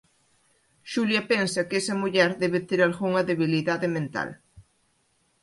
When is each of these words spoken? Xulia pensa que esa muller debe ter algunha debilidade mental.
Xulia 0.91 1.21
pensa 1.31 1.67
que 1.67 1.75
esa 1.81 1.95
muller 2.01 2.29
debe 2.43 2.59
ter 2.69 2.79
algunha 2.81 3.27
debilidade 3.31 3.87
mental. 3.97 4.29